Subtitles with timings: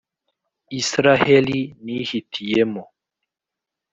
[0.79, 2.83] israheli, nihitiyemo.